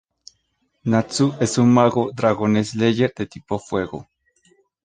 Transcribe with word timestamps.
Natsu 0.83 1.35
es 1.39 1.59
un 1.59 1.71
mago 1.71 2.09
"Dragón 2.11 2.55
Slayer" 2.65 3.13
de 3.15 3.27
tipo 3.27 3.59
fuego. 3.59 4.07